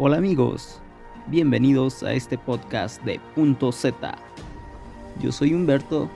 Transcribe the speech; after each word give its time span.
Hola 0.00 0.18
amigos, 0.18 0.80
bienvenidos 1.26 2.04
a 2.04 2.12
este 2.12 2.38
podcast 2.38 3.02
de 3.02 3.20
Punto 3.34 3.72
Z. 3.72 4.16
Yo 5.20 5.32
soy 5.32 5.54
Humberto 5.54 6.08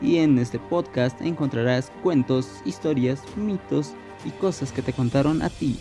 y 0.00 0.18
en 0.18 0.38
este 0.38 0.60
podcast 0.60 1.20
encontrarás 1.20 1.90
cuentos, 2.04 2.62
historias, 2.64 3.24
mitos 3.36 3.92
y 4.24 4.30
cosas 4.30 4.70
que 4.70 4.82
te 4.82 4.92
contaron 4.92 5.42
a 5.42 5.48
ti 5.50 5.80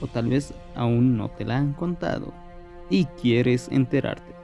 o 0.00 0.06
tal 0.06 0.30
vez 0.30 0.54
aún 0.74 1.18
no 1.18 1.28
te 1.28 1.44
la 1.44 1.58
han 1.58 1.74
contado 1.74 2.32
y 2.88 3.04
quieres 3.04 3.68
enterarte. 3.70 4.34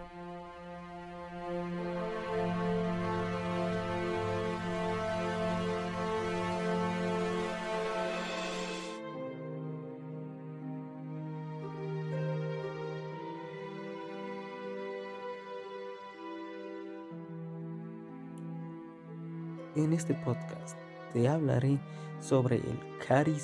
En 19.75 19.95
este 19.95 20.13
podcast 20.13 20.77
te 21.15 21.27
hablaré 21.27 21.79
sobre 22.21 22.57
el 22.57 22.79
Kari 23.09 23.39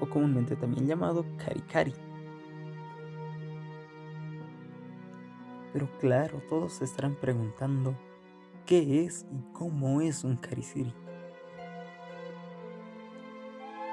o 0.00 0.08
comúnmente 0.08 0.56
también 0.56 0.88
llamado 0.88 1.24
Kari. 1.36 1.94
Pero 5.72 5.88
claro, 6.00 6.42
todos 6.48 6.72
se 6.72 6.84
estarán 6.84 7.14
preguntando 7.14 7.94
qué 8.66 9.04
es 9.04 9.24
y 9.30 9.52
cómo 9.52 10.00
es 10.00 10.24
un 10.24 10.36
Kari 10.36 10.64
City. 10.64 10.94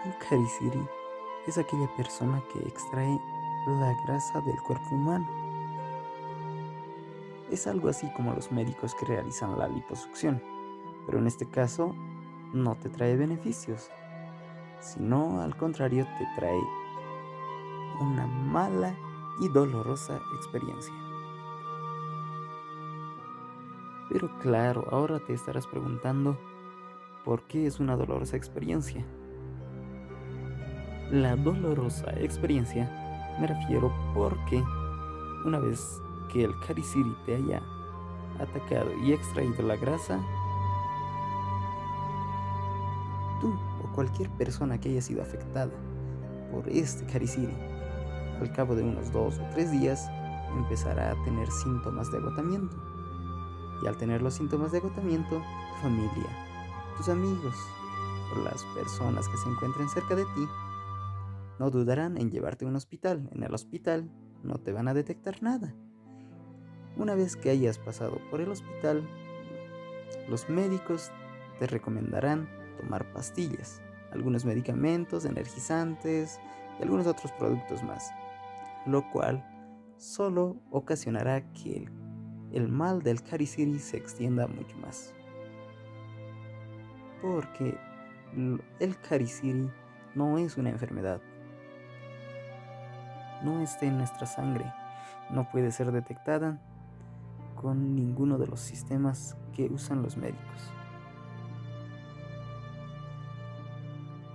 Un 0.05 0.11
Kari 0.27 0.47
City 0.59 0.83
es 1.45 1.59
aquella 1.59 1.95
persona 1.95 2.41
que 2.51 2.67
extrae 2.67 3.19
la 3.67 3.95
grasa 4.07 4.41
del 4.41 4.57
cuerpo 4.65 4.95
humano. 4.95 5.27
Es 7.51 7.67
algo 7.67 7.89
así 7.89 8.11
como 8.13 8.33
los 8.33 8.51
médicos 8.51 8.95
que 8.95 9.05
realizan 9.05 9.55
la 9.59 9.67
liposucción 9.67 10.54
pero 11.05 11.19
en 11.19 11.27
este 11.27 11.49
caso 11.49 11.95
no 12.53 12.75
te 12.75 12.89
trae 12.89 13.15
beneficios, 13.15 13.89
sino 14.79 15.41
al 15.41 15.55
contrario 15.57 16.05
te 16.17 16.27
trae 16.35 16.61
una 18.01 18.27
mala 18.27 18.95
y 19.39 19.49
dolorosa 19.49 20.19
experiencia. 20.35 20.93
Pero 24.09 24.29
claro, 24.39 24.85
ahora 24.91 25.19
te 25.19 25.33
estarás 25.33 25.67
preguntando, 25.67 26.37
¿por 27.23 27.43
qué 27.43 27.65
es 27.65 27.79
una 27.79 27.95
dolorosa 27.95 28.37
experiencia? 28.37 29.03
La 31.11 31.35
dolorosa 31.35 32.11
experiencia 32.19 32.89
me 33.39 33.47
refiero 33.47 33.93
porque 34.13 34.63
una 35.45 35.59
vez 35.59 36.01
que 36.31 36.43
el 36.43 36.57
Karisiri 36.65 37.15
te 37.25 37.35
haya 37.35 37.61
atacado 38.39 38.91
y 39.03 39.13
extraído 39.13 39.63
la 39.63 39.75
grasa, 39.75 40.19
cualquier 43.95 44.29
persona 44.31 44.79
que 44.79 44.89
haya 44.89 45.01
sido 45.01 45.21
afectada 45.21 45.71
por 46.51 46.67
este 46.69 47.05
cariciri, 47.05 47.53
al 48.39 48.51
cabo 48.51 48.75
de 48.75 48.83
unos 48.83 49.11
dos 49.11 49.39
o 49.39 49.49
tres 49.53 49.71
días 49.71 50.09
empezará 50.55 51.11
a 51.11 51.23
tener 51.23 51.49
síntomas 51.49 52.11
de 52.11 52.17
agotamiento. 52.17 52.75
Y 53.83 53.87
al 53.87 53.97
tener 53.97 54.21
los 54.21 54.33
síntomas 54.33 54.71
de 54.71 54.79
agotamiento, 54.79 55.37
tu 55.37 55.81
familia, 55.81 56.29
tus 56.97 57.09
amigos 57.09 57.55
o 58.33 58.39
las 58.39 58.63
personas 58.75 59.27
que 59.27 59.37
se 59.37 59.49
encuentren 59.49 59.89
cerca 59.89 60.15
de 60.15 60.23
ti 60.23 60.47
no 61.59 61.69
dudarán 61.69 62.17
en 62.17 62.31
llevarte 62.31 62.65
a 62.65 62.67
un 62.67 62.75
hospital. 62.75 63.29
En 63.31 63.43
el 63.43 63.53
hospital 63.53 64.09
no 64.43 64.55
te 64.55 64.73
van 64.73 64.87
a 64.87 64.93
detectar 64.93 65.41
nada. 65.41 65.73
Una 66.97 67.15
vez 67.15 67.35
que 67.35 67.49
hayas 67.49 67.77
pasado 67.79 68.19
por 68.29 68.41
el 68.41 68.49
hospital, 68.49 69.07
los 70.29 70.49
médicos 70.49 71.11
te 71.59 71.67
recomendarán 71.67 72.49
tomar 72.81 73.11
pastillas, 73.13 73.81
algunos 74.15 74.45
medicamentos, 74.45 75.25
energizantes 75.25 76.39
y 76.79 76.83
algunos 76.83 77.07
otros 77.07 77.31
productos 77.33 77.83
más, 77.83 78.11
lo 78.85 79.09
cual 79.11 79.43
solo 79.97 80.57
ocasionará 80.71 81.41
que 81.53 81.87
el, 82.51 82.67
mal 82.67 83.01
del 83.01 83.21
cariciri 83.21 83.79
se 83.79 83.97
extienda 83.97 84.47
mucho 84.47 84.77
más. 84.77 85.13
Porque 87.21 87.77
el 88.79 88.99
cariciri 89.01 89.69
no 90.15 90.37
es 90.37 90.57
una 90.57 90.69
enfermedad, 90.69 91.21
no 93.43 93.61
está 93.61 93.85
en 93.85 93.97
nuestra 93.97 94.25
sangre, 94.25 94.65
no 95.29 95.49
puede 95.49 95.71
ser 95.71 95.91
detectada 95.91 96.59
con 97.55 97.95
ninguno 97.95 98.37
de 98.37 98.47
los 98.47 98.59
sistemas 98.59 99.35
que 99.53 99.65
usan 99.65 100.03
los 100.03 100.17
médicos. 100.17 100.71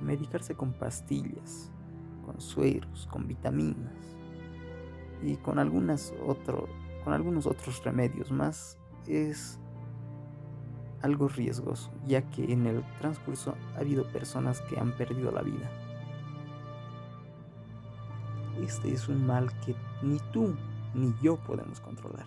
Medicarse 0.00 0.54
con 0.54 0.72
pastillas, 0.72 1.70
con 2.24 2.40
sueros, 2.40 3.06
con 3.10 3.26
vitaminas 3.26 4.16
y 5.22 5.36
con, 5.36 5.58
algunas 5.58 6.14
con 7.04 7.12
algunos 7.12 7.46
otros 7.46 7.82
remedios 7.84 8.30
más 8.30 8.78
es 9.06 9.58
algo 11.02 11.28
riesgoso, 11.28 11.90
ya 12.06 12.28
que 12.30 12.52
en 12.52 12.66
el 12.66 12.84
transcurso 12.98 13.56
ha 13.74 13.80
habido 13.80 14.04
personas 14.12 14.60
que 14.62 14.78
han 14.78 14.92
perdido 14.96 15.30
la 15.30 15.42
vida. 15.42 15.70
Este 18.62 18.92
es 18.92 19.08
un 19.08 19.26
mal 19.26 19.48
que 19.60 19.74
ni 20.02 20.18
tú 20.32 20.54
ni 20.94 21.14
yo 21.22 21.36
podemos 21.36 21.80
controlar, 21.80 22.26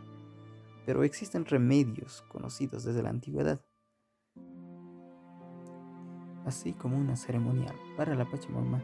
pero 0.85 1.03
existen 1.03 1.45
remedios 1.45 2.23
conocidos 2.29 2.83
desde 2.83 3.03
la 3.03 3.09
antigüedad 3.09 3.61
así 6.45 6.73
como 6.73 6.97
una 6.97 7.15
ceremonia 7.15 7.73
para 7.97 8.15
la 8.15 8.25
Pachamama. 8.25 8.81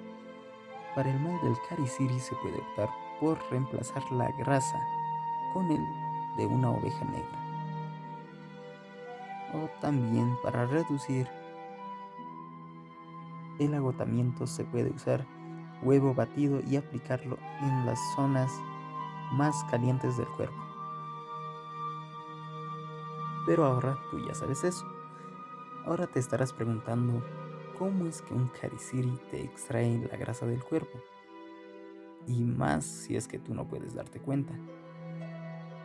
Para 0.95 1.11
el 1.11 1.19
mal 1.19 1.39
del 1.41 1.55
Kariciri 1.67 2.19
se 2.19 2.35
puede 2.35 2.57
optar 2.57 2.89
por 3.19 3.37
reemplazar 3.51 4.03
la 4.11 4.31
grasa 4.37 4.79
con 5.53 5.69
el 5.71 5.83
de 6.37 6.45
una 6.45 6.71
oveja 6.71 7.05
negra. 7.05 7.39
O 9.53 9.69
también 9.81 10.35
para 10.43 10.65
reducir 10.65 11.27
el 13.59 13.73
agotamiento 13.73 14.47
se 14.47 14.63
puede 14.63 14.89
usar 14.91 15.25
huevo 15.83 16.13
batido 16.13 16.61
y 16.61 16.77
aplicarlo 16.77 17.37
en 17.61 17.85
las 17.85 17.99
zonas 18.15 18.51
más 19.31 19.63
calientes 19.69 20.17
del 20.17 20.27
cuerpo. 20.27 20.57
Pero 23.45 23.65
ahora 23.65 23.97
tú 24.11 24.19
ya 24.25 24.33
sabes 24.33 24.63
eso. 24.63 24.85
Ahora 25.85 26.07
te 26.07 26.19
estarás 26.19 26.53
preguntando 26.53 27.21
cómo 27.79 28.07
es 28.07 28.21
que 28.21 28.33
un 28.33 28.49
cariciri 28.49 29.17
te 29.31 29.41
extrae 29.41 29.97
la 30.11 30.17
grasa 30.17 30.45
del 30.45 30.61
cuerpo. 30.61 30.99
Y 32.27 32.43
más 32.43 32.83
si 32.83 33.15
es 33.15 33.25
que 33.25 33.39
tú 33.39 33.55
no 33.55 33.65
puedes 33.65 33.95
darte 33.95 34.19
cuenta. 34.19 34.53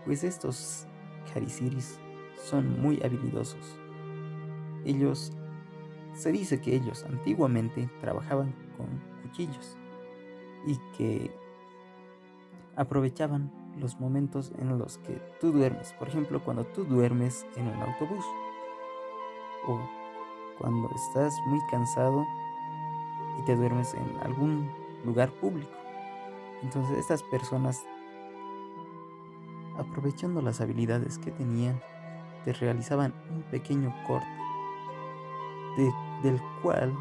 Pues 0.04 0.24
estos 0.24 0.88
cariciris 1.32 2.00
son 2.42 2.80
muy 2.82 3.00
habilidosos. 3.02 3.78
Ellos, 4.84 5.32
se 6.14 6.32
dice 6.32 6.60
que 6.60 6.74
ellos 6.74 7.04
antiguamente 7.04 7.88
trabajaban 8.00 8.52
con 8.76 8.88
cuchillos 9.22 9.76
y 10.66 10.76
que 10.96 11.30
aprovechaban 12.74 13.52
los 13.78 14.00
momentos 14.00 14.52
en 14.58 14.78
los 14.78 14.98
que 14.98 15.22
tú 15.40 15.52
duermes. 15.52 15.92
Por 15.92 16.08
ejemplo, 16.08 16.42
cuando 16.42 16.64
tú 16.66 16.84
duermes 16.84 17.46
en 17.56 17.68
un 17.68 17.82
autobús 17.82 18.24
o 19.66 20.03
cuando 20.58 20.90
estás 20.94 21.34
muy 21.46 21.60
cansado 21.70 22.24
y 23.38 23.44
te 23.44 23.56
duermes 23.56 23.94
en 23.94 24.18
algún 24.22 24.70
lugar 25.04 25.30
público. 25.32 25.72
Entonces 26.62 26.98
estas 26.98 27.22
personas, 27.22 27.84
aprovechando 29.78 30.40
las 30.40 30.60
habilidades 30.60 31.18
que 31.18 31.30
tenían, 31.30 31.80
te 32.44 32.52
realizaban 32.52 33.14
un 33.30 33.42
pequeño 33.42 33.94
corte, 34.06 34.26
del 36.22 36.40
cual 36.62 36.94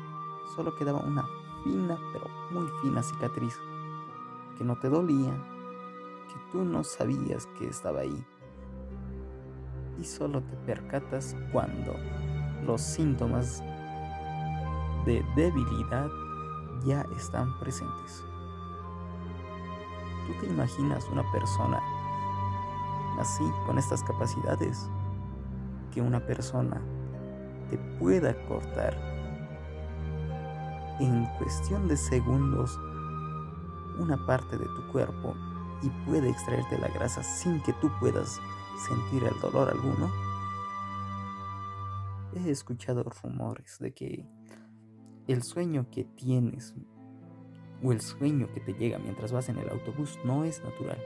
solo 0.55 0.75
quedaba 0.75 0.99
una 0.99 1.23
fina, 1.63 1.97
pero 2.11 2.27
muy 2.51 2.67
fina 2.81 3.03
cicatriz, 3.03 3.57
que 4.57 4.63
no 4.63 4.77
te 4.79 4.89
dolía, 4.89 5.31
que 6.27 6.51
tú 6.51 6.63
no 6.63 6.83
sabías 6.83 7.45
que 7.57 7.67
estaba 7.67 8.01
ahí. 8.01 8.25
Y 9.99 10.03
solo 10.03 10.41
te 10.41 10.55
percatas 10.65 11.35
cuando 11.51 11.93
los 12.65 12.81
síntomas 12.81 13.61
de 15.05 15.23
debilidad 15.35 16.09
ya 16.85 17.05
están 17.17 17.57
presentes. 17.59 18.23
¿Tú 20.27 20.33
te 20.39 20.47
imaginas 20.47 21.05
una 21.11 21.23
persona 21.31 21.79
así, 23.19 23.43
con 23.65 23.77
estas 23.77 24.03
capacidades? 24.03 24.89
Que 25.91 26.01
una 26.01 26.19
persona 26.19 26.81
te 27.69 27.77
pueda 27.99 28.33
cortar 28.47 28.95
en 30.99 31.25
cuestión 31.37 31.87
de 31.87 31.97
segundos 31.97 32.79
una 33.99 34.17
parte 34.25 34.57
de 34.57 34.65
tu 34.65 34.91
cuerpo 34.91 35.35
y 35.81 35.89
puede 36.05 36.29
extraerte 36.29 36.77
la 36.79 36.87
grasa 36.87 37.21
sin 37.23 37.61
que 37.63 37.73
tú 37.73 37.91
puedas 37.99 38.39
sentir 38.87 39.23
el 39.23 39.39
dolor 39.41 39.69
alguno? 39.69 40.22
He 42.35 42.49
escuchado 42.49 43.03
rumores 43.03 43.77
de 43.79 43.93
que 43.93 44.25
el 45.27 45.43
sueño 45.43 45.87
que 45.91 46.03
tienes 46.03 46.73
o 47.83 47.91
el 47.91 48.01
sueño 48.01 48.51
que 48.53 48.59
te 48.59 48.73
llega 48.73 48.97
mientras 48.97 49.31
vas 49.31 49.49
en 49.49 49.57
el 49.57 49.69
autobús 49.69 50.17
no 50.23 50.43
es 50.43 50.63
natural, 50.63 50.97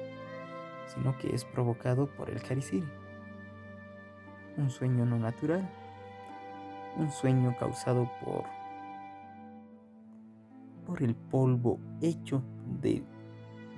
sino 0.94 1.18
que 1.18 1.33
es 1.35 1.44
provocado 1.45 2.07
por 2.15 2.29
el 2.29 2.41
cariciri. 2.41 2.88
Un 4.57 4.69
sueño 4.69 5.06
no 5.06 5.19
natural, 5.19 5.69
un 6.97 7.12
sueño 7.12 7.56
causado 7.59 8.09
por 8.23 8.45
por 10.88 11.03
el 11.03 11.15
polvo 11.15 11.80
hecho 12.01 12.41
de 12.81 13.03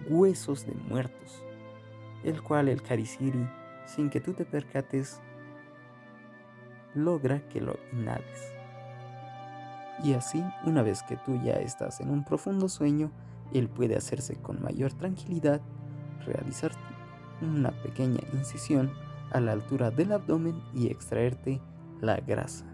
huesos 0.07 0.67
de 0.67 0.75
muertos, 0.75 1.43
el 2.23 2.41
cual 2.43 2.69
el 2.69 2.83
cariciri, 2.83 3.49
sin 3.87 4.11
que 4.11 4.21
tú 4.21 4.33
te 4.33 4.45
percates, 4.45 5.19
logra 6.95 7.47
que 7.49 7.61
lo 7.61 7.77
inhales. 7.93 8.53
Y 10.03 10.13
así, 10.13 10.43
una 10.65 10.81
vez 10.81 11.03
que 11.03 11.17
tú 11.17 11.39
ya 11.43 11.53
estás 11.53 11.99
en 11.99 12.09
un 12.09 12.23
profundo 12.23 12.69
sueño, 12.69 13.11
él 13.53 13.67
puede 13.67 13.95
hacerse 13.95 14.35
con 14.35 14.61
mayor 14.61 14.93
tranquilidad, 14.93 15.61
realizar 16.25 16.71
una 17.41 17.71
pequeña 17.71 18.19
incisión 18.33 18.91
a 19.31 19.39
la 19.39 19.51
altura 19.51 19.91
del 19.91 20.11
abdomen 20.11 20.61
y 20.73 20.87
extraerte 20.87 21.61
la 22.01 22.17
grasa. 22.17 22.65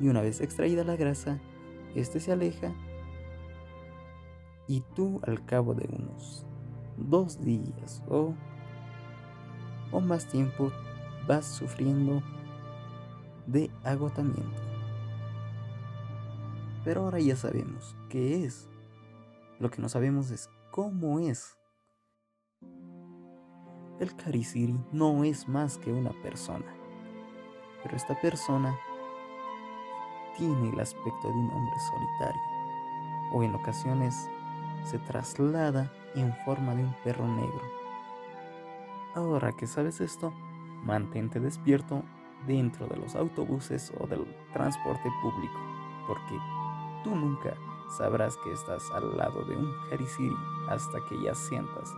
Y 0.00 0.08
una 0.08 0.20
vez 0.20 0.40
extraída 0.40 0.84
la 0.84 0.96
grasa, 0.96 1.38
este 1.94 2.20
se 2.20 2.32
aleja 2.32 2.72
y 4.68 4.82
tú 4.94 5.20
al 5.26 5.44
cabo 5.44 5.74
de 5.74 5.88
unos 5.88 6.44
dos 6.96 7.42
días 7.42 8.02
o, 8.08 8.34
o 9.92 10.00
más 10.00 10.26
tiempo 10.26 10.70
vas 11.26 11.46
sufriendo 11.46 12.22
de 13.46 13.70
agotamiento. 13.84 14.62
Pero 16.84 17.02
ahora 17.02 17.18
ya 17.18 17.36
sabemos 17.36 17.96
qué 18.08 18.44
es. 18.44 18.68
Lo 19.58 19.70
que 19.70 19.80
no 19.80 19.88
sabemos 19.88 20.30
es 20.30 20.50
cómo 20.70 21.18
es. 21.18 21.56
El 23.98 24.14
Karisiri 24.14 24.78
no 24.92 25.24
es 25.24 25.48
más 25.48 25.78
que 25.78 25.92
una 25.92 26.10
persona. 26.22 26.66
Pero 27.82 27.96
esta 27.96 28.20
persona 28.20 28.76
tiene 30.36 30.70
el 30.70 30.78
aspecto 30.78 31.28
de 31.28 31.34
un 31.34 31.50
hombre 31.50 31.74
solitario. 31.88 32.42
O 33.32 33.42
en 33.42 33.54
ocasiones 33.54 34.14
se 34.84 34.98
traslada 35.00 35.90
en 36.14 36.34
forma 36.44 36.74
de 36.74 36.84
un 36.84 36.94
perro 37.02 37.26
negro. 37.26 37.62
Ahora 39.14 39.52
que 39.52 39.66
sabes 39.66 40.00
esto, 40.00 40.32
mantente 40.84 41.40
despierto 41.40 42.04
dentro 42.46 42.86
de 42.86 42.96
los 42.96 43.14
autobuses 43.14 43.92
o 43.98 44.06
del 44.06 44.26
transporte 44.52 45.08
público, 45.22 45.58
porque 46.06 46.38
tú 47.02 47.14
nunca 47.14 47.54
sabrás 47.96 48.36
que 48.38 48.52
estás 48.52 48.90
al 48.92 49.16
lado 49.16 49.44
de 49.44 49.56
un 49.56 49.72
Harisiri 49.92 50.36
hasta 50.68 50.98
que 51.08 51.22
ya 51.22 51.34
sientas 51.34 51.92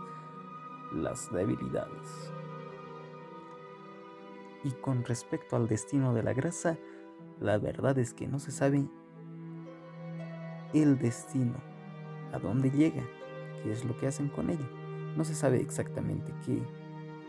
las 0.93 1.31
debilidades. 1.31 2.31
Y 4.63 4.71
con 4.71 5.05
respecto 5.05 5.55
al 5.55 5.67
destino 5.67 6.13
de 6.13 6.23
la 6.23 6.33
grasa, 6.33 6.77
la 7.39 7.57
verdad 7.57 7.97
es 7.97 8.13
que 8.13 8.27
no 8.27 8.39
se 8.39 8.51
sabe 8.51 8.85
el 10.73 10.99
destino, 10.99 11.55
a 12.33 12.39
dónde 12.39 12.69
llega, 12.69 13.03
qué 13.63 13.71
es 13.71 13.85
lo 13.85 13.97
que 13.97 14.07
hacen 14.07 14.29
con 14.29 14.49
ella. 14.49 14.69
No 15.15 15.23
se 15.23 15.33
sabe 15.33 15.61
exactamente 15.61 16.33
qué, 16.45 16.61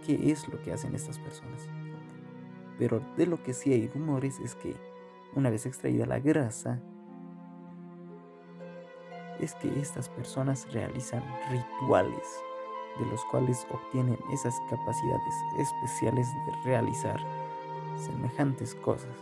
qué 0.05 0.31
es 0.31 0.49
lo 0.49 0.61
que 0.63 0.73
hacen 0.73 0.95
estas 0.95 1.19
personas. 1.19 1.69
Pero 2.81 3.03
de 3.19 3.27
lo 3.27 3.43
que 3.43 3.53
sí 3.53 3.75
hay 3.75 3.89
rumores 3.89 4.41
es 4.41 4.55
que 4.55 4.75
una 5.37 5.51
vez 5.51 5.67
extraída 5.67 6.07
la 6.07 6.19
grasa, 6.19 6.81
es 9.39 9.55
que 9.57 9.79
estas 9.79 10.09
personas 10.09 10.67
realizan 10.73 11.23
rituales 11.51 12.27
de 12.99 13.05
los 13.05 13.23
cuales 13.27 13.67
obtienen 13.71 14.19
esas 14.33 14.55
capacidades 14.71 15.35
especiales 15.59 16.27
de 16.47 16.53
realizar 16.65 17.21
semejantes 17.97 18.75
cosas. 18.77 19.15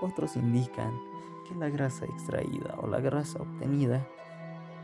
Otros 0.00 0.34
indican 0.34 1.00
que 1.48 1.54
la 1.54 1.70
grasa 1.70 2.06
extraída 2.06 2.74
o 2.82 2.88
la 2.88 2.98
grasa 2.98 3.40
obtenida 3.40 4.04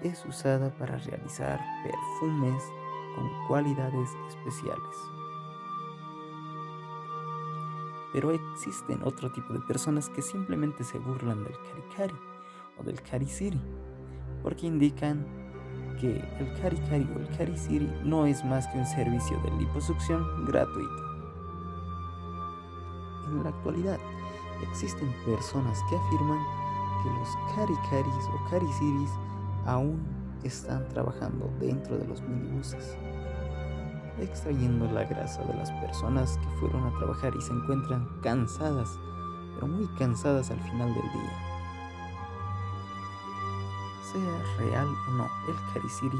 es 0.05 0.25
usada 0.27 0.71
para 0.79 0.97
realizar 0.99 1.61
perfumes 1.83 2.63
con 3.17 3.49
cualidades 3.49 4.11
especiales. 4.29 5.18
Pero 8.19 8.33
existen 8.33 9.01
otro 9.05 9.31
tipo 9.31 9.53
de 9.53 9.61
personas 9.61 10.09
que 10.09 10.23
simplemente 10.23 10.83
se 10.83 10.99
burlan 10.99 11.45
del 11.45 11.53
karikari 11.57 12.17
o 12.77 12.83
del 12.83 13.01
karisiri, 13.01 13.61
porque 14.43 14.67
indican 14.67 15.25
que 16.01 16.17
el 16.41 16.53
karikari 16.61 17.09
o 17.15 17.21
el 17.21 17.29
karisiri 17.39 17.89
no 18.03 18.27
es 18.27 18.45
más 18.45 18.67
que 18.67 18.79
un 18.79 18.87
servicio 18.87 19.41
de 19.43 19.53
liposucción 19.53 20.47
gratuito. 20.47 21.05
En 23.29 23.45
la 23.45 23.51
actualidad, 23.51 24.01
existen 24.69 25.15
personas 25.25 25.79
que 25.89 25.95
afirman 25.95 26.45
que 27.05 27.11
los 27.21 27.29
karikaris 27.55 28.25
o 28.35 28.51
karisiris 28.51 29.11
aún 29.65 30.05
están 30.43 30.89
trabajando 30.89 31.49
dentro 31.61 31.97
de 31.97 32.09
los 32.09 32.21
minibuses 32.23 32.99
extrayendo 34.21 34.91
la 34.91 35.05
grasa 35.05 35.43
de 35.45 35.55
las 35.55 35.71
personas 35.73 36.39
que 36.39 36.49
fueron 36.59 36.85
a 36.87 36.99
trabajar 36.99 37.35
y 37.37 37.41
se 37.41 37.53
encuentran 37.53 38.07
cansadas, 38.23 38.89
pero 39.55 39.69
muy 39.69 39.87
cansadas 39.99 40.51
al 40.51 40.61
final 40.61 40.93
del 40.95 41.13
día. 41.13 41.49
Sea 44.13 44.57
real 44.59 44.87
o 44.87 45.11
no 45.13 45.25
el 45.49 45.75
Karisiri, 45.75 46.19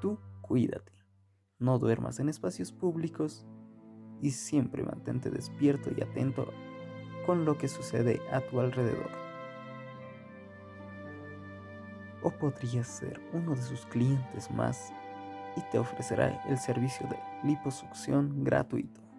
tú 0.00 0.18
cuídate. 0.40 0.92
No 1.58 1.78
duermas 1.78 2.20
en 2.20 2.28
espacios 2.28 2.72
públicos 2.72 3.46
y 4.22 4.30
siempre 4.30 4.82
mantente 4.82 5.30
despierto 5.30 5.90
y 5.96 6.02
atento 6.02 6.46
con 7.26 7.44
lo 7.44 7.58
que 7.58 7.68
sucede 7.68 8.20
a 8.32 8.40
tu 8.40 8.60
alrededor. 8.60 9.10
O 12.22 12.30
podrías 12.30 12.86
ser 12.86 13.20
uno 13.32 13.54
de 13.54 13.62
sus 13.62 13.86
clientes 13.86 14.50
más 14.50 14.92
y 15.60 15.70
te 15.70 15.78
ofrecerá 15.78 16.42
el 16.48 16.58
servicio 16.58 17.06
de 17.06 17.18
liposucción 17.42 18.42
gratuito. 18.44 19.09